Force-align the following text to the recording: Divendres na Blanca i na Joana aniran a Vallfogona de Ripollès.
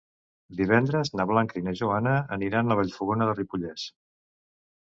Divendres 0.61 1.11
na 1.19 1.27
Blanca 1.33 1.59
i 1.61 1.63
na 1.67 1.75
Joana 1.81 2.15
aniran 2.39 2.77
a 2.77 2.79
Vallfogona 2.81 3.29
de 3.33 3.37
Ripollès. 3.41 3.85